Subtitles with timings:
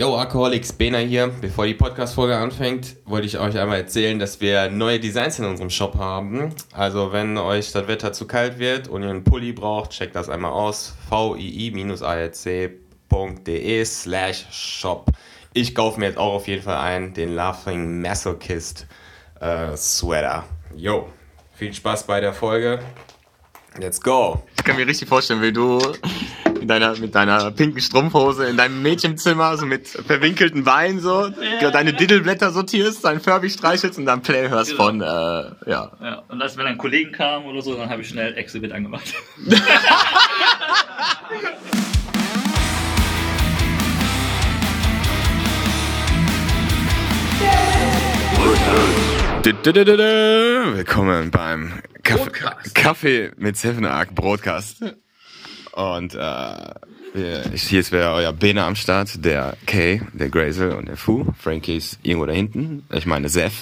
[0.00, 1.26] Yo, Alkoholics, Bena hier.
[1.42, 5.68] Bevor die Podcast-Folge anfängt, wollte ich euch einmal erzählen, dass wir neue Designs in unserem
[5.68, 6.54] Shop haben.
[6.72, 10.30] Also, wenn euch das Wetter zu kalt wird und ihr einen Pulli braucht, checkt das
[10.30, 10.94] einmal aus.
[11.10, 11.84] vii-arc.de
[13.84, 15.10] slash shop.
[15.52, 18.86] Ich kaufe mir jetzt auch auf jeden Fall ein, den Laughing Masochist
[19.38, 20.44] äh, Sweater.
[20.74, 21.10] Yo,
[21.52, 22.78] viel Spaß bei der Folge.
[23.78, 24.42] Let's go.
[24.56, 25.78] Ich kann mir richtig vorstellen, wie du
[26.60, 31.30] in deiner, mit deiner pinken Strumpfhose in deinem Mädchenzimmer so mit verwinkelten Beinen so
[31.60, 31.70] ja.
[31.70, 34.84] deine Diddleblätter sortierst, dein Furby streichelst und dann Play hörst genau.
[34.84, 35.92] von, äh, ja.
[36.02, 36.22] ja.
[36.28, 39.14] Und als wenn ein Kollegen kam oder so, dann habe ich schnell Exhibit angemacht.
[50.74, 52.30] Willkommen beim Kaffee,
[52.74, 54.82] Kaffee mit Seven Arc Broadcast.
[55.72, 56.74] Und äh,
[57.14, 61.32] hier ist wieder euer Bene am Start, der Kay, der Grazel und der Fu.
[61.38, 62.84] Frankie ist irgendwo da hinten.
[62.92, 63.52] Ich meine Seth.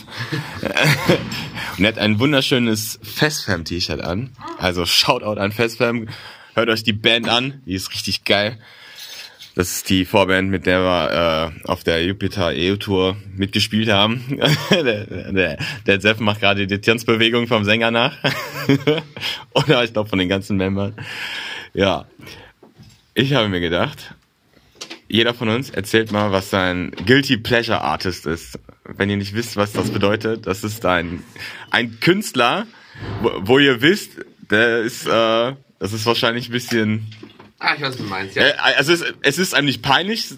[1.78, 4.31] und er hat ein wunderschönes Festfam-T-Shirt an.
[4.59, 6.09] Also Shoutout an Festfam.
[6.55, 7.62] Hört euch die Band an.
[7.66, 8.59] Die ist richtig geil.
[9.59, 14.39] Das ist die Vorband, mit der wir äh, auf der Jupiter EU Tour mitgespielt haben.
[14.70, 18.17] der, der, der Sepp macht gerade die Tanzbewegung vom Sänger nach.
[19.55, 20.95] Oder ich glaube von den ganzen Membern.
[21.75, 22.06] Ja.
[23.15, 24.15] Ich habe mir gedacht,
[25.09, 28.61] jeder von uns erzählt mal, was sein Guilty Pleasure Artist ist.
[28.84, 31.25] Wenn ihr nicht wisst, was das bedeutet, das ist ein,
[31.72, 32.69] ein Künstler,
[33.22, 37.06] wo, wo ihr wisst, der ist, äh, das ist wahrscheinlich ein bisschen
[37.61, 38.47] Ah, ich weiß, was du meinst, ja.
[38.47, 40.33] Äh, also es, es ist einem nicht peinlich,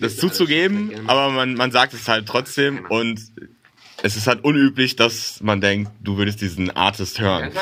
[0.00, 3.20] das zuzugeben, aber man, man sagt es halt trotzdem und
[4.02, 7.52] es ist halt unüblich, dass man denkt, du würdest diesen Artist hören.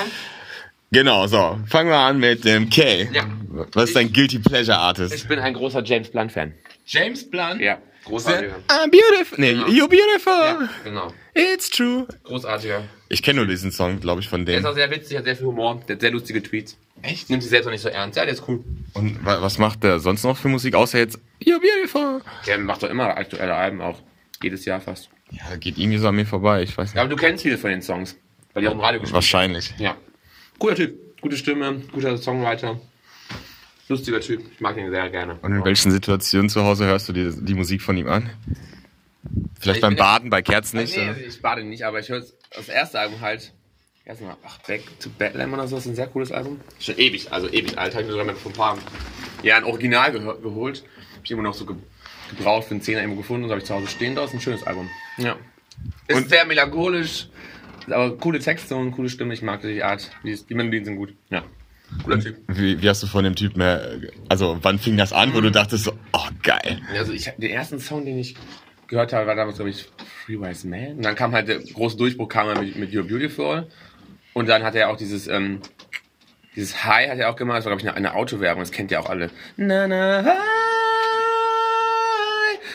[0.90, 1.58] Genau, so.
[1.68, 3.08] Fangen wir an mit dem K.
[3.12, 3.28] Ja.
[3.72, 5.14] Was ist dein Guilty Pleasure Artist?
[5.14, 6.54] Ich bin ein großer James Blunt Fan.
[6.84, 7.60] James Blunt?
[7.60, 7.78] Ja.
[8.04, 8.54] Großartiger.
[8.68, 9.38] I'm beautiful.
[9.38, 9.66] Nee, genau.
[9.66, 10.32] you're beautiful.
[10.32, 11.12] Ja, genau.
[11.34, 12.06] It's true.
[12.22, 12.84] Großartiger.
[13.08, 14.46] Ich kenne nur diesen Song, glaube ich, von dem.
[14.46, 16.76] Der ist auch sehr witzig, hat sehr viel Humor, der hat sehr lustige Tweets.
[17.02, 17.30] Echt?
[17.30, 18.16] Nimmt sich selbst auch nicht so ernst.
[18.16, 18.64] Ja, der ist cool.
[18.94, 22.22] Und was macht der sonst noch für Musik, außer jetzt You're Beautiful?
[22.46, 24.00] Der macht doch immer aktuelle Alben auch.
[24.42, 25.08] Jedes Jahr fast.
[25.30, 26.94] Ja, geht irgendwie so an mir vorbei, ich weiß nicht.
[26.96, 28.16] Ja, aber du kennst viele von den Songs.
[28.54, 29.74] Weil die auch im Radio gespielt Wahrscheinlich.
[29.78, 29.96] Ja.
[30.58, 31.20] Cooler Typ.
[31.20, 32.80] Gute Stimme, guter Songwriter.
[33.88, 34.42] Lustiger Typ.
[34.52, 35.38] Ich mag ihn sehr gerne.
[35.42, 38.30] Und in welchen Situationen zu Hause hörst du die, die Musik von ihm an?
[39.66, 40.96] Vielleicht beim Baden, bei Kerzen nicht?
[40.96, 43.52] Nee, ich bade nicht, aber ich höre das erste Album halt
[44.04, 46.60] erstmal, ach, Back to Bedlam oder so, das ist ein sehr cooles Album.
[46.78, 48.78] Schon ewig, also ewig alt, habe ich mir sogar vor ein paar
[49.42, 50.84] Jahren Original ge geholt.
[51.14, 51.76] Habe ich immer noch so ge
[52.30, 54.16] gebraucht für einen Zehner irgendwo gefunden und habe ich zu Hause stehen.
[54.16, 54.88] Da ist ein schönes Album.
[55.16, 55.36] Ja.
[56.08, 57.28] Ist und sehr melancholisch,
[57.86, 59.34] aber coole Texte und coole Stimme.
[59.34, 61.14] Ich mag die Art, die, die Melodien sind gut.
[61.30, 61.44] Ja.
[62.02, 62.36] Cooler Typ.
[62.48, 65.50] Wie, wie hast du von dem Typ mehr, also wann fing das an, wo du
[65.50, 66.80] dachtest so, oh geil.
[66.92, 68.34] Also ich, den ersten Song, den ich
[68.88, 69.88] gehört habe, war damals, glaube ich,
[70.24, 70.96] Free Wise Man.
[70.96, 73.66] Und dann kam halt der große Durchbruch, kam er mit, mit You're Beautiful.
[74.34, 75.60] Und dann hat er auch dieses, ähm,
[76.54, 78.90] dieses High hat er auch gemacht, das war, glaube ich, eine, eine Autowerbung, das kennt
[78.90, 79.30] ihr auch alle.
[79.56, 80.38] Na, na, hi,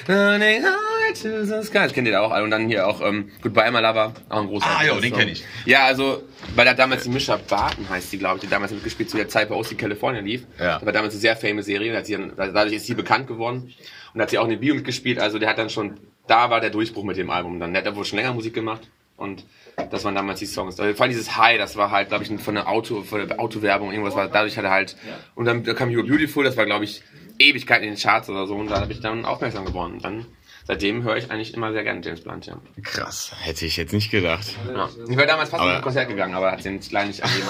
[0.08, 0.66] running
[1.12, 1.80] high to the sky.
[1.80, 2.44] Das kennt ihr auch alle.
[2.44, 5.32] Und dann hier auch ähm, Goodbye My Lover, auch ein großer Ah, ja, den kenne
[5.32, 5.44] ich.
[5.66, 6.24] Ja, also,
[6.56, 9.30] weil da damals die Mischa Barton heißt die, glaube ich, die damals mitgespielt zu der
[9.30, 10.46] Zeit bei OC California lief.
[10.60, 10.76] Ja.
[10.76, 13.74] Das war damals eine sehr famous Serie, hat sie dann, dadurch ist sie bekannt geworden.
[14.14, 16.60] Und hat sie auch in der Bio mitgespielt, also der hat dann schon, da war
[16.60, 17.60] der Durchbruch mit dem Album.
[17.60, 18.82] Dann hat er wohl schon länger Musik gemacht
[19.16, 19.46] und
[19.90, 20.80] das waren damals die Songs.
[20.80, 23.40] Also, vor allem dieses High, das war halt, glaube ich, von der Auto, von der
[23.40, 24.98] Autowerbung, irgendwas war, dadurch hat er halt,
[25.36, 27.04] und dann kam You're Beautiful, das war, glaube ich,
[27.40, 29.94] Ewigkeiten in den Charts oder so, und da habe ich dann aufmerksam geworden.
[29.94, 30.26] Und dann,
[30.72, 32.58] seitdem höre ich eigentlich immer sehr gerne James Blunt, ja.
[32.82, 34.56] Krass, hätte ich jetzt nicht gedacht.
[34.74, 34.88] Ja.
[35.10, 37.50] Ich war damals fast auf ein Konzert gegangen, aber hat den leider nicht angegeben.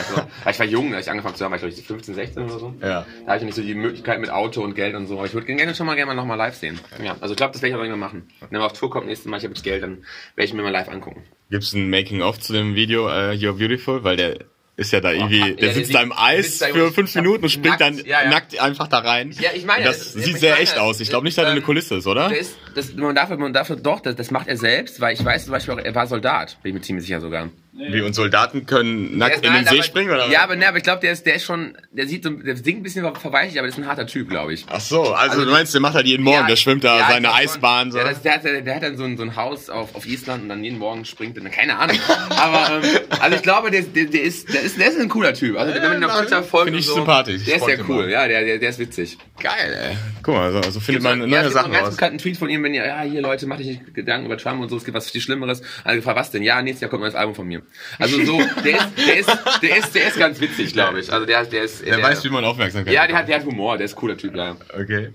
[0.50, 2.58] Ich war jung, als ich angefangen zu hören, war ich glaube ich 15, 16 oder
[2.58, 2.74] so.
[2.82, 3.06] Ja.
[3.26, 5.18] Da hatte ich nicht so die Möglichkeit mit Auto und Geld und so.
[5.18, 6.80] Aber ich würde gerne schon mal gerne mal nochmal live sehen.
[7.04, 7.16] Ja.
[7.22, 8.28] Also ich glaube, das werde ich auch irgendwann machen.
[8.50, 10.04] Wenn er auf Tour kommt nächstes Mal, ich habe jetzt Geld, dann
[10.36, 11.22] werde ich mir mal live angucken.
[11.52, 14.04] Gibt es ein Making-of zu dem Video uh, You're Beautiful?
[14.04, 14.40] Weil der
[14.82, 17.50] ist ja da irgendwie, oh, der ja, sitzt da im Eis für fünf Minuten und
[17.50, 18.30] springt nackt, dann ja, ja.
[18.30, 19.32] nackt einfach da rein.
[19.40, 21.00] Ja, ich meine, das, das sieht sehr meine, echt aus.
[21.00, 22.36] Ich glaube nicht, dass er eine Kulisse ist, oder?
[22.36, 25.46] Ist, das, man darf, man darf doch, das, das macht er selbst, weil ich weiß
[25.46, 27.50] zum Beispiel auch, er war Soldat, bin ich mir ziemlich sicher sogar.
[27.74, 30.28] Wie und Soldaten können nackt in den nein, See aber, springen oder?
[30.28, 32.58] Ja, aber ne, aber ich glaube, der ist, der ist schon, der sieht so, der
[32.58, 34.66] singt ein bisschen verweichlich, aber der ist ein harter Typ, glaube ich.
[34.68, 37.00] Ach so, also, also, du meinst, der macht halt jeden Morgen, ja, der schwimmt da
[37.00, 37.98] ja, seine Eisbahn so.
[37.98, 40.44] Ja, das, der, hat, der hat dann so ein, so ein Haus auf, auf Island
[40.44, 41.98] und dann jeden Morgen springt er, keine Ahnung.
[42.30, 45.34] aber ähm, also ich glaube, der, der, der ist, der ist, der ist ein cooler
[45.34, 45.58] Typ.
[45.58, 47.44] Also wenn man ihn auf Twitter folgt, finde ich so, sympathisch.
[47.46, 49.18] Der ist ja cool, ja, der, der, der ist witzig.
[49.40, 49.98] Geil, ey.
[50.24, 51.52] Guck mal, so, so findet man neue Sachen raus.
[51.52, 53.68] Ich habe einen ganz bekannten Tweet von ihm, wenn ihr, ja, hier Leute, macht euch
[53.68, 55.62] nicht Gedanken über Trump und so, es gibt was viel Schlimmeres.
[55.84, 56.44] Also gefragt, was denn?
[56.44, 57.62] Ja, nächstes Jahr kommt ein neues Album von mir.
[58.00, 61.12] Also so, der ist, der ist, der ist, der ist ganz witzig, glaube ich.
[61.12, 61.86] Also der, der ist.
[61.86, 63.98] Der, der weiß, wie man Aufmerksamkeit Ja, der hat, der hat Humor, der ist ein
[63.98, 64.56] cooler Typ, ja.
[64.74, 65.12] Okay.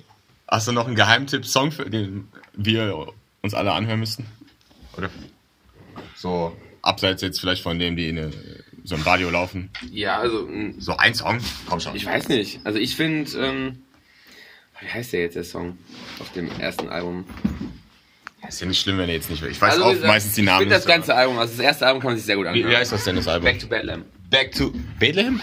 [0.49, 3.09] Hast du noch einen Geheimtipp-Song, für den wir
[3.43, 4.27] uns alle anhören müssten?
[4.97, 5.11] Oder
[6.15, 8.31] so abseits jetzt vielleicht von dem, die in eine,
[8.87, 9.71] so im Radio laufen?
[9.91, 11.39] Ja, also, mh, So ein Song?
[11.69, 11.95] Komm schon.
[11.97, 12.61] ich weiß nicht.
[12.65, 13.83] Also ich finde, ähm,
[14.81, 15.77] wie heißt der jetzt, der Song
[16.21, 17.25] auf dem ersten Album?
[18.49, 19.51] Ist ja nicht schlimm, wenn er jetzt nicht will.
[19.51, 20.61] Ich weiß Also, auch gesagt, meistens die Ich Namen.
[20.61, 22.71] finde das ganze Album, also das erste Album kann man sich sehr gut Wie, anhören.
[22.71, 23.45] wie heißt das denn, das Album?
[23.45, 24.05] Back to Bedlam.
[24.31, 25.41] Back to Bethlehem?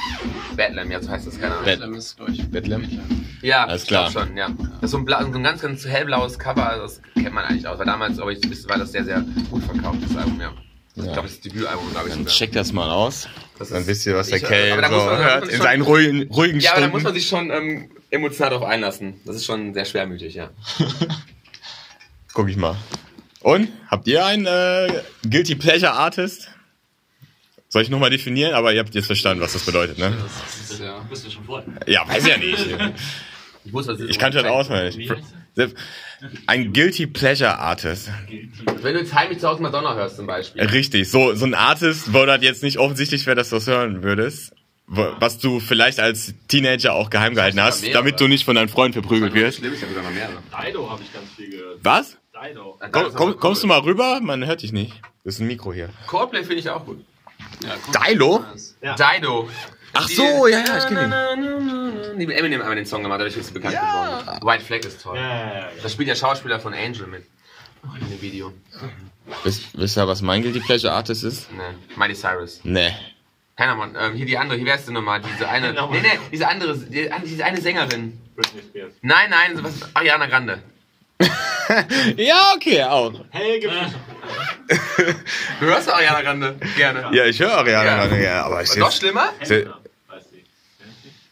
[0.55, 1.65] Bedlam, ja, so heißt das, keine Ahnung.
[1.65, 2.99] Bethlehem ist, glaub ich, Bethlehem?
[3.41, 4.09] Ja, Alles ich klar.
[4.11, 4.49] schon, ja.
[4.49, 7.67] Das ist so ein, bla so ein ganz, ganz hellblaues Cover, das kennt man eigentlich
[7.67, 7.77] auch.
[7.77, 10.53] Weil damals, glaube ich, war das sehr, sehr gut verkauft, das Album, ja.
[10.95, 12.13] Ich glaube, das ist das Debütalbum, glaube ich.
[12.13, 12.33] Dann sogar.
[12.35, 13.27] check das mal aus.
[13.57, 16.31] Das Dann ist- wisst ihr, was der da so muss muss hört in seinen ruhigen,
[16.31, 17.03] ruhigen Ja, aber da muss Stunden.
[17.05, 19.15] man sich schon ähm, emotional darauf einlassen.
[19.25, 20.51] Das ist schon sehr schwermütig, ja.
[22.33, 22.75] Guck ich mal.
[23.41, 23.69] Und?
[23.87, 26.49] Habt ihr einen äh, Guilty Pleasure Artist?
[27.69, 28.53] Soll ich nochmal definieren?
[28.53, 30.15] Aber ihr habt jetzt verstanden, was das bedeutet, ne?
[30.61, 30.99] Das ist ja.
[31.09, 31.63] Bist du schon voll?
[31.87, 32.67] Ja, weiß ja nicht.
[33.65, 33.99] Ich ist.
[34.09, 35.09] Ich kannte das auswendig.
[36.47, 38.09] Ein Guilty Pleasure Artist.
[38.81, 40.63] Wenn du jetzt heimlich zu Hause Madonna hörst zum Beispiel.
[40.63, 44.03] Richtig, so, so ein Artist, wo das jetzt nicht offensichtlich wäre, dass du das hören
[44.03, 44.53] würdest.
[44.85, 47.99] Was du vielleicht als Teenager auch geheim gehalten hast, mehrere.
[47.99, 49.59] damit du nicht von deinem Freund verprügelt wirst.
[49.59, 50.43] Schlimm ist ja sogar noch mehrere.
[50.67, 51.79] Dido habe ich ganz viel gehört.
[51.81, 52.17] Was?
[52.33, 52.79] Dido.
[52.91, 54.19] Komm, komm, kommst du mal rüber?
[54.21, 54.93] Man hört dich nicht.
[55.23, 55.89] Das ist ein Mikro hier.
[56.07, 57.03] Coldplay finde ich auch gut.
[57.61, 58.43] Ja Dilo?
[58.81, 59.49] Dido.
[59.93, 62.19] Ach so, ja, ja, ich kenne ihn.
[62.19, 64.45] Die Eminem einmal den Song gemacht, dadurch ist sie bekannt geworden.
[64.45, 65.17] White Flag ist toll.
[65.17, 65.69] Ja, ja, ja.
[65.81, 67.25] Da spielt der Schauspieler von Angel mit.
[68.01, 68.53] In dem Video.
[69.43, 71.51] Wisst, wisst ihr, was mein Guilty Pleasure Artist ist?
[71.51, 72.61] Ne, Miley Cyrus.
[72.63, 72.91] Nee.
[73.55, 73.95] Keiner Mann.
[73.99, 75.73] Ähm, hier die andere, hier wärst du nochmal, diese eine.
[75.73, 78.19] Nee, nee, diese andere, die, diese eine Sängerin.
[78.35, 78.93] Britney Spears.
[79.01, 80.63] Nein, nein, was, Ariana Grande.
[82.17, 83.13] Ja, okay, auch.
[83.29, 83.69] Helge
[84.67, 85.15] Fischer.
[85.59, 87.09] Du hörst doch Ariana Grande gerne.
[87.15, 87.95] Ja, ich höre Ariana Ja.
[88.07, 89.29] Grande, ja, aber ich Was noch schlimmer?
[89.39, 89.79] Helena.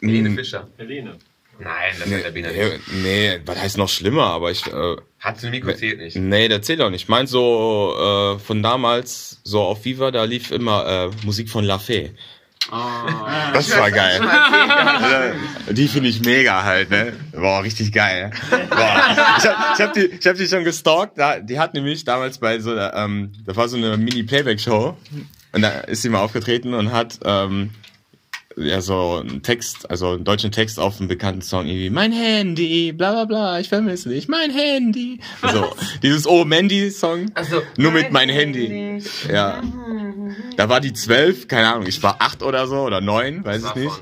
[0.00, 0.36] Helene Hm.
[0.36, 0.68] Fischer.
[0.78, 1.18] Helene.
[1.58, 2.92] Nein, das ist der Bina Nee, nicht.
[2.92, 6.16] nee, was heißt noch schlimmer, aber ich, äh, Hat sie Mikro zählt nicht.
[6.16, 7.02] nee, der zählt auch nicht.
[7.02, 11.64] Ich mein so, äh, von damals, so auf Viva, da lief immer, äh, Musik von
[11.64, 12.10] La Fee.
[12.70, 14.20] Das war geil.
[15.70, 17.12] Die finde ich mega halt, ne?
[17.32, 18.30] Boah, richtig geil.
[18.70, 19.00] Boah.
[19.38, 21.18] Ich hab, ich hab, die, ich hab die schon gestalkt.
[21.42, 24.96] Die hat nämlich damals bei so einer, ähm, das war so eine Mini-Playback-Show.
[25.52, 27.70] Und da ist sie mal aufgetreten und hat, ähm,
[28.56, 32.92] ja, so einen Text, also einen deutschen Text auf einen bekannten Song, irgendwie, mein Handy,
[32.92, 35.20] bla bla bla, ich vermisse dich, mein Handy.
[35.52, 39.02] So, dieses Oh Mandy-Song, Also, nur mit mein Handy.
[39.30, 39.62] Ja.
[40.56, 43.74] Da war die zwölf, keine Ahnung, ich war acht oder so, oder neun, weiß ich
[43.74, 44.00] nicht.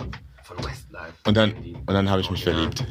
[1.27, 2.85] Und dann, und dann habe ich mich verliebt.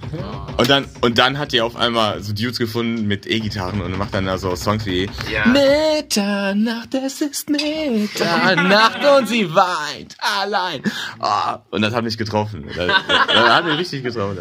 [0.58, 4.14] Und dann, und dann hat die auf einmal so Dudes gefunden mit E-Gitarren und macht
[4.14, 5.46] dann da so Songs wie Ja.
[5.48, 10.82] Mitternacht, es ist Mitternacht und sie weint allein.
[11.20, 12.66] Ah, und das hat mich getroffen.
[12.76, 12.88] Das,
[13.28, 14.38] das hat mich richtig getroffen.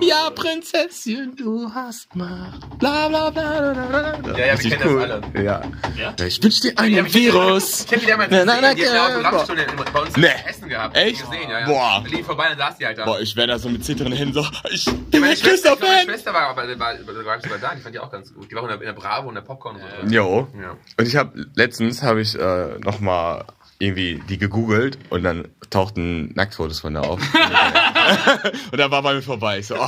[0.00, 2.78] Ja, Prinzessin, du hast Macht.
[2.78, 4.38] Bla bla bla bla bla.
[4.38, 5.44] Ja, ja, wir kennen das alle.
[5.44, 5.62] Ja.
[5.96, 6.26] Ja?
[6.26, 7.84] Ich wünsch dir einen Ja, Virus.
[7.86, 10.26] Ich hab die damals Na, na, na, die hat na, Autogrammstunde bei uns Nee.
[10.48, 10.96] Essen gehabt.
[10.96, 11.20] Echt?
[11.20, 11.66] Gesehen, ja, ja.
[11.66, 12.04] Boah.
[12.06, 13.04] Liefen vorbei, dann saß die halt da.
[13.12, 15.80] Boah, ich wäre da so mit zitternden Händen so, ich bin meine, mein Schwester, Christoph
[15.80, 16.04] meine.
[16.10, 18.50] Schwester war aber war, war, war sogar da, die fand die auch ganz gut.
[18.50, 20.14] Die war in der, in der Bravo und der Popcorn und so.
[20.14, 20.48] Jo.
[20.58, 20.76] Ja.
[20.96, 23.44] Und ich habe letztens habe ich äh, noch mal
[23.78, 27.20] irgendwie die gegoogelt und dann tauchten Nacktfotos von der auf.
[28.72, 29.58] und dann war bei mir vorbei.
[29.58, 29.78] Ich so, oh,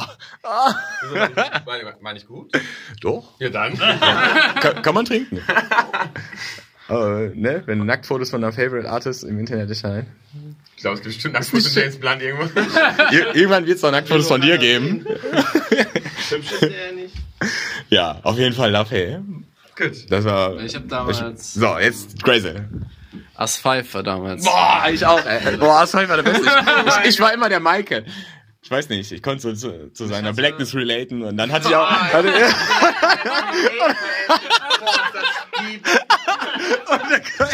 [0.42, 1.36] war, nicht-
[1.66, 2.52] war, war nicht gut?
[3.00, 3.78] doch, Ja, dann.
[4.60, 5.40] kann, kann man trinken.
[6.88, 10.08] Aber, ne, wenn Nacktfotos von einer Favorite Artist im Internet erscheinen.
[10.76, 12.60] Ich glaube, es gibt bestimmt von James Blunt irgendwo.
[13.14, 15.06] Ir irgendwann wird es noch Nacktfotos von dir geben.
[16.28, 17.14] Hübsch ist der nicht.
[17.90, 19.18] Ja, auf jeden Fall Love Hey.
[19.76, 20.10] Gut.
[20.10, 20.58] Das war.
[20.60, 22.68] Ich hab damals- so, jetzt Grazel.
[23.34, 24.44] As Five war damals.
[24.44, 25.56] Boah, ich auch, ey.
[25.56, 26.42] Boah, das war immer der Beste.
[26.46, 28.04] Ich, ich, ich war immer der Maike.
[28.62, 31.74] Ich weiß nicht, ich konnte so zu, zu seiner Blackness relaten und dann hatte ich
[31.74, 31.90] auch.
[31.90, 32.32] Hatte,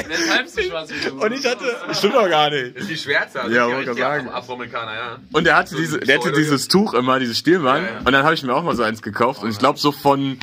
[0.09, 1.15] Weshalb so schwarz wie du?
[1.25, 1.65] und ich hatte.
[1.93, 2.77] Stimmt doch gar nicht.
[2.77, 4.29] Ist die Schwärze, also Ja, die wollte gerade sagen.
[4.29, 5.19] Afro- Afroamerikaner, ja.
[5.33, 7.83] Und er hatte diese, der hatte dieses Tuch immer, dieses Stilmann.
[7.85, 7.99] Ja, ja.
[7.99, 9.43] Und dann habe ich mir auch mal so eins gekauft.
[9.43, 10.39] Und ich glaube so von,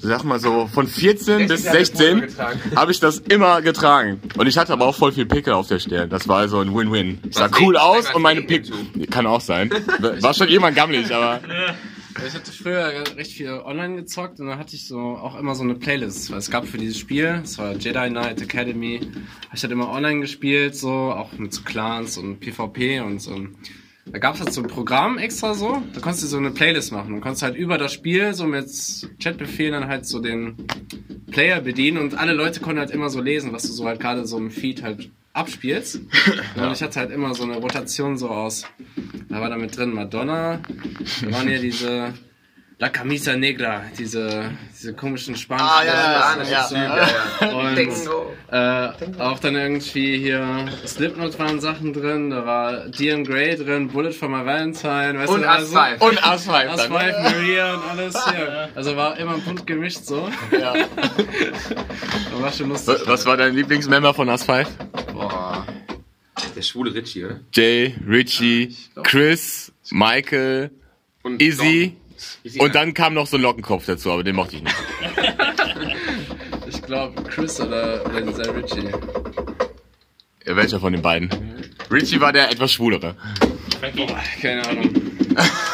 [0.00, 2.60] sag mal so, von 14 bis 16 hat er 16 Polo getragen.
[2.76, 4.20] habe ich das immer getragen.
[4.36, 6.10] Und ich hatte aber auch voll viel Pickel auf der Stirn.
[6.10, 7.20] Das war also ein Win-Win.
[7.28, 8.74] Ich sah cool aus und meine Pickel.
[9.10, 9.70] Kann auch sein.
[10.20, 11.40] War schon irgendwann gammelig, aber.
[12.26, 15.62] Ich hatte früher recht viel online gezockt und dann hatte ich so auch immer so
[15.62, 16.30] eine Playlist.
[16.30, 19.00] Weil es gab für dieses Spiel, es war Jedi Knight Academy,
[19.54, 23.46] ich halt immer online gespielt, so, auch mit so Clans und PvP und so.
[24.06, 26.90] Da gab es halt so ein Programm extra so, da konntest du so eine Playlist
[26.90, 27.14] machen.
[27.14, 28.68] Du konntest halt über das Spiel so mit
[29.22, 30.56] Chatbefehlen dann halt so den
[31.30, 34.26] Player bedienen und alle Leute konnten halt immer so lesen, was du so halt gerade
[34.26, 36.00] so im Feed halt abspielst.
[36.56, 36.66] Ja.
[36.66, 38.66] Und ich hatte halt immer so eine Rotation so aus.
[39.28, 40.60] Da war da mit drin Madonna.
[41.22, 42.14] Da waren ja diese
[42.80, 45.68] La Camisa Negra, diese, diese komischen spanischen.
[45.70, 46.80] Ah, ja, ja, ja, Züge.
[46.80, 47.48] ja,
[49.04, 53.88] Und äh, auch dann irgendwie hier Slipknot waren Sachen drin, da war Dion Grey drin,
[53.88, 56.08] Bullet for My Valentine, weißt und du, also, As5.
[56.08, 56.68] Und As5.
[56.68, 56.88] As5,
[57.22, 58.24] Maria und alles.
[58.30, 58.70] hier.
[58.74, 60.30] Also war immer ein bunt gemischt so.
[60.50, 60.72] Ja.
[62.32, 62.96] war schon lustig.
[63.04, 64.66] Was war dein Lieblingsmember von As5?
[65.30, 65.66] Aber
[66.56, 67.40] der schwule Richie, oder?
[67.52, 70.70] Jay, Richie, ja, Chris, Michael,
[71.22, 71.96] und Izzy.
[72.44, 72.60] Don.
[72.60, 74.76] Und dann kam noch so ein Lockenkopf dazu, aber den mochte ich nicht.
[76.68, 78.90] ich glaube, Chris oder, oder sei Richie.
[80.46, 81.30] Ja, welcher von den beiden?
[81.90, 83.16] Richie war der etwas schwulere.
[83.96, 84.90] Boah, keine Ahnung.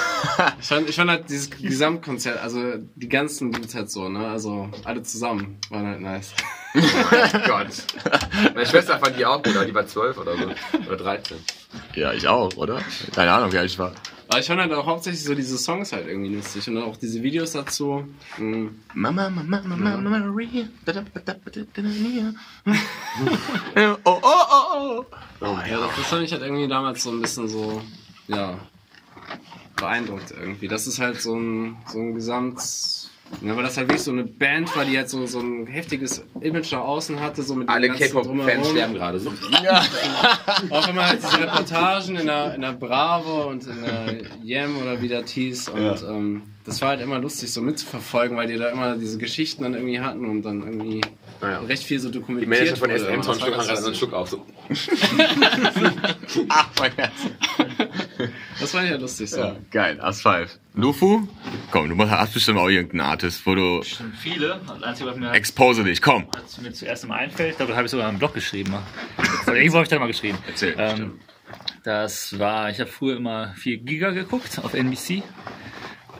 [0.66, 2.58] Ich fand, ich fand halt dieses Gesamtkonzert, also
[2.96, 4.26] die ganzen Dudes halt so, ne?
[4.26, 6.34] Also alle zusammen waren halt nice.
[7.46, 7.68] Gott.
[8.52, 10.50] Meine Schwester fand die auch gut, aber die war 12 oder so.
[10.88, 11.36] Oder 13.
[11.94, 12.82] Ja, ich auch, oder?
[13.14, 13.92] Keine Ahnung, wie alt ich war.
[14.26, 17.22] Aber ich fand halt auch hauptsächlich so diese Songs halt irgendwie lustig und auch diese
[17.22, 18.04] Videos dazu.
[18.36, 18.80] Mhm.
[18.92, 20.64] Mama, Mama, Mama, Mama, Maria.
[20.84, 21.04] Da.
[24.02, 25.04] Oh, oh, oh,
[25.40, 25.58] oh.
[25.70, 27.80] Ja, das fand ich halt irgendwie damals so ein bisschen so,
[28.26, 28.58] ja,
[29.76, 30.68] beeindruckt irgendwie.
[30.68, 32.58] Das ist halt so ein, so ein Gesamt,
[33.42, 36.24] ja, weil das halt wirklich so eine Band war, die halt so, so ein heftiges
[36.40, 39.30] Image nach außen hatte, so mit Alle K-Pop-Fans sterben gerade so.
[40.70, 45.00] Auch immer halt diese Reportagen in der, in der Bravo und in der Yam oder
[45.02, 45.68] wie das hieß.
[45.70, 49.64] Und ähm, das war halt immer lustig so mitzuverfolgen, weil die da immer diese Geschichten
[49.64, 51.00] dann irgendwie hatten und dann irgendwie
[51.42, 51.58] Ja.
[51.60, 52.90] recht viel so Die dokumentiert Manager von.
[52.90, 53.94] SM war Schluck so einen.
[53.94, 54.28] Schluck auf.
[54.30, 54.46] So.
[56.48, 57.12] Ach, mein Herz.
[58.66, 59.38] Das war ja lustig so.
[59.38, 60.58] Ja, geil, Asphalt.
[60.74, 61.28] Lufu?
[61.70, 63.80] Komm, du hast bestimmt auch irgendeinen Artist, wo du.
[63.84, 64.60] Schon viele.
[64.66, 66.26] Das Einzige, was mir, Expose dich, komm.
[66.32, 68.74] was mir zuerst immer einfällt, ich glaube, da habe ich sogar einen Blog geschrieben.
[69.46, 70.36] Oder irgendwo habe ich da mal geschrieben.
[70.48, 70.74] Erzähl.
[70.76, 71.20] Ähm,
[71.84, 75.22] das war, ich habe früher immer viel Giga geguckt auf NBC.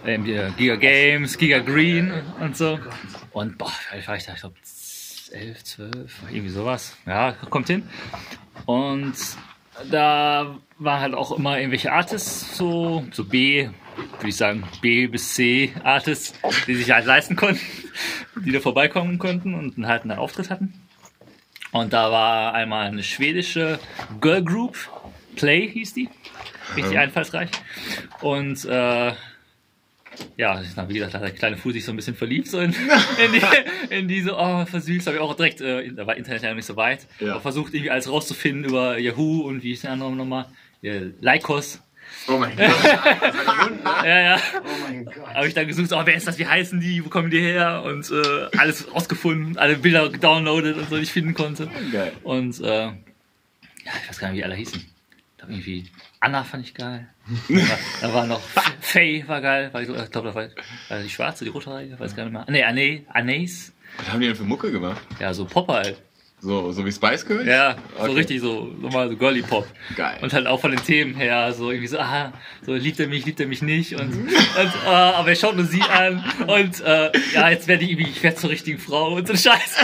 [0.05, 2.79] Ähm, die Giga Games, Giga Green und so.
[3.33, 4.35] Und boah, alt war ich da?
[4.35, 4.55] Ich glaube
[5.33, 6.97] 11, 12, irgendwie sowas.
[7.07, 7.89] Ja, kommt hin.
[8.67, 9.17] Und
[9.91, 15.35] da waren halt auch immer irgendwelche Artists, so, so B, würde ich sagen, B bis
[15.35, 16.35] C Artists,
[16.67, 17.61] die sich halt leisten konnten,
[18.45, 20.75] die da vorbeikommen konnten und halt einen Auftritt hatten.
[21.73, 23.79] Und da war einmal eine schwedische
[24.21, 24.77] Girl Group,
[25.37, 26.09] Play hieß die,
[26.75, 27.51] richtig einfallsreich.
[28.23, 29.13] Und äh,
[30.37, 32.71] ja, wie gesagt, da hat der kleine Fuß sich so ein bisschen verliebt, so in,
[33.25, 36.49] in, die, in diese, oh, versüßt, habe ich auch direkt, äh, da war Internet ja
[36.51, 37.33] noch nicht so weit, Ja.
[37.33, 40.47] aber versucht irgendwie alles rauszufinden über Yahoo und wie ist der andere nochmal,
[40.83, 41.81] Lycos,
[42.29, 42.69] Oh mein Gott.
[44.05, 44.41] ja, ja.
[44.63, 45.27] Oh mein Gott.
[45.35, 47.83] Habe ich dann gesucht, oh, wer ist das, wie heißen die, wo kommen die her
[47.85, 51.69] und äh, alles rausgefunden, alle Bilder gedownloadet und so, die ich finden konnte.
[51.93, 52.13] Geil.
[52.23, 52.93] Und äh, ja,
[54.03, 54.79] ich weiß gar nicht, wie alle hießen.
[54.81, 55.87] Ich glaube irgendwie
[56.27, 57.07] Anna fand ich geil.
[57.49, 58.41] Da war, da war noch
[58.81, 60.49] Faye war geil, weil ich glaube, da war
[60.89, 62.45] war die schwarze, die rote, weiß gar nicht mehr.
[62.49, 63.73] Nee, Anne, Anais.
[63.99, 65.01] Was haben die denn für Mucke gemacht?
[65.21, 66.03] Ja, so Popper halt.
[66.41, 67.47] So, so wie Spice Girls?
[67.47, 68.13] Ja, so Okay.
[68.13, 69.67] richtig so, normal so Girly Pop.
[69.97, 70.19] Geil.
[70.21, 73.25] Und halt auch von den Themen her, so irgendwie so, ah, so liebt er mich,
[73.25, 77.11] liebt er mich nicht und, und äh, aber er schaut nur sie an und äh,
[77.33, 79.77] ja, jetzt werde ich irgendwie, ich werde zur richtigen Frau und so Scheiß.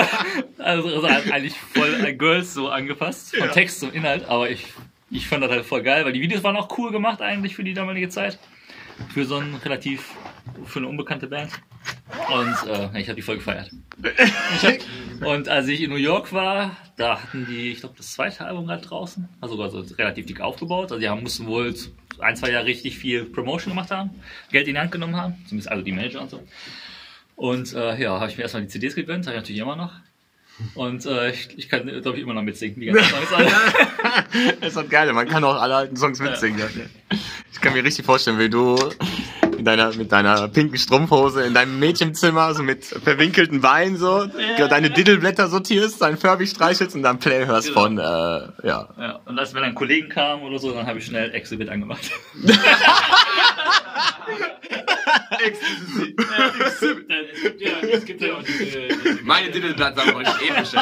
[0.58, 4.64] also, also eigentlich voll an Girls so angepasst, von Text zum Inhalt, aber ich,
[5.12, 7.64] ich fand das halt voll geil, weil die Videos waren auch cool gemacht eigentlich für
[7.64, 8.38] die damalige Zeit.
[9.12, 10.14] Für so ein relativ,
[10.64, 11.50] für eine unbekannte Band.
[12.28, 13.70] Und äh, ich habe die voll gefeiert.
[14.62, 18.44] Hab, und als ich in New York war, da hatten die, ich glaube, das zweite
[18.44, 20.92] Album gerade draußen, also sogar so relativ dick aufgebaut.
[20.92, 21.74] Also die haben, mussten wohl
[22.18, 24.10] ein, zwei Jahre richtig viel Promotion gemacht haben,
[24.50, 26.42] Geld in die Hand genommen haben, zumindest also die Manager und so.
[27.36, 29.92] Und äh, ja, habe ich mir erstmal die CDs gegönnt, habe ich natürlich immer noch.
[30.74, 33.32] Und äh, ich, ich kann, glaube ich, immer noch mitsingen, die ganzen Songs.
[33.32, 33.50] alle.
[34.60, 36.62] Das ist doch geil, man kann auch alle alten Songs mitsingen.
[37.52, 38.76] Ich kann mir richtig vorstellen, wie du
[39.62, 44.26] mit deiner, mit deiner pinken Strumpfhose in deinem Mädchenzimmer, so mit verwinkelten Beinen so,
[44.58, 47.80] deine Diddleblätter sortierst, deinen Furby streichelst und dann Play hörst Genau.
[47.82, 48.88] von, äh, ja.
[48.98, 52.10] Ja, und als wenn ein Kollegen kam oder so, dann habe ich schnell Exhibit angemacht.
[57.58, 60.80] Ja, es gibt ja auch diese, diese Meine Titelblattsammlung war richtig episch, ey.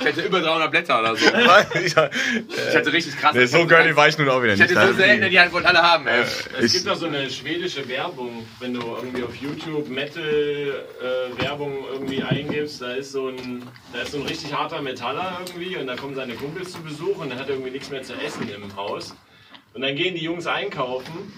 [0.00, 1.26] Ich hätte über 300 Blätter oder so.
[1.84, 3.34] Ich hatte richtig krass.
[3.34, 4.70] Nee, so girly war ich nun auch wieder Ich nicht.
[4.70, 6.24] hätte so selten, die wollten alle haben, ey.
[6.60, 8.03] Es gibt auch so eine schwedische Werbung,
[8.60, 14.18] wenn du irgendwie auf YouTube Metal-Werbung irgendwie eingibst, da ist, so ein, da ist so
[14.18, 17.48] ein richtig harter Metaller irgendwie und da kommen seine Kumpels zu Besuch und er hat
[17.48, 19.14] irgendwie nichts mehr zu essen im Haus.
[19.74, 21.32] Und dann gehen die Jungs einkaufen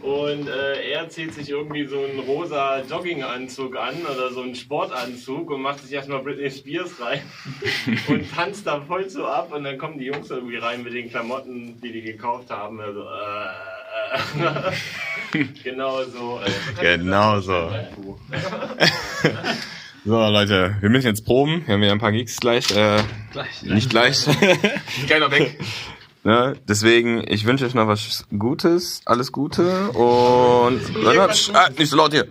[0.00, 5.50] und äh, er zieht sich irgendwie so einen rosa Jogginganzug an oder so einen Sportanzug
[5.50, 7.20] und macht sich erstmal Britney Spears rein
[8.08, 11.10] und tanzt da voll so ab und dann kommen die Jungs irgendwie rein mit den
[11.10, 12.80] Klamotten, die die gekauft haben.
[12.80, 13.69] Also, äh,
[15.64, 16.40] genau so.
[16.80, 17.70] Genau so.
[20.02, 21.62] So, Leute, wir müssen jetzt proben.
[21.66, 22.70] Wir haben ja ein paar Gigs gleich.
[22.74, 23.62] Äh, Gleich.
[23.62, 24.24] nicht gleich.
[25.08, 25.60] Keiner weg.
[26.24, 26.54] ne?
[26.66, 29.02] Deswegen, ich wünsche euch noch was Gutes.
[29.04, 29.90] Alles Gute.
[29.90, 30.80] Und.
[31.52, 32.28] Ah, nicht so laut hier.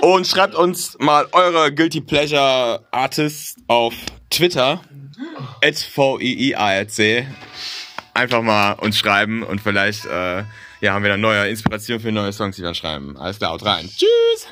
[0.00, 3.94] Und schreibt uns mal eure Guilty Pleasure Artists auf
[4.28, 4.80] Twitter.
[5.64, 7.26] At VIIARC.
[8.14, 10.44] Einfach mal uns schreiben und vielleicht äh,
[10.80, 13.16] ja, haben wir dann neue Inspiration für neue Songs, die wir dann schreiben.
[13.16, 13.88] Alles klar, haut rein.
[13.88, 14.48] Tschüss!